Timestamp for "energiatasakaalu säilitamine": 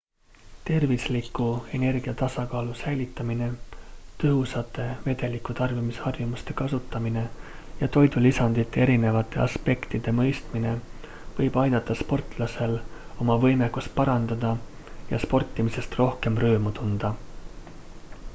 1.79-3.49